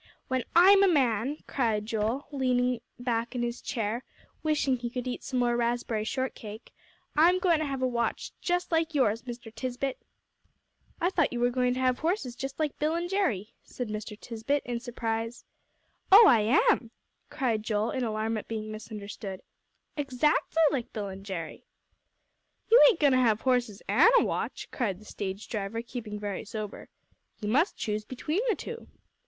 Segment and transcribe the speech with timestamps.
[0.29, 4.03] "When I'm a man," cried Joel, leaning back in his chair,
[4.41, 6.73] wishing he could eat some more raspberry shortcake,
[7.15, 9.53] "I'm goin' to have a watch just like yours, Mr.
[9.53, 9.99] Tisbett."
[10.99, 14.19] "I thought you were going to have horses just like Bill an' Jerry," said Mr.
[14.19, 15.45] Tisbett, in surprise.
[16.11, 16.39] "Oh, I
[16.71, 16.89] am!"
[17.29, 19.43] cried Joel, in alarm at being misunderstood;
[19.95, 21.67] "exactly like Bill and Jerry."
[22.71, 26.43] "You ain't goin' to have horses an' a watch!" cried the stage driver, keeping very
[26.43, 26.89] sober.
[27.39, 28.87] "You must choose between the two."